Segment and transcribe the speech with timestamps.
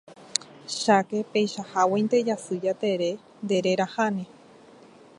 [0.81, 3.09] Cháke, peichaháguinte Jasy Jatere
[3.43, 4.23] ndereraháne.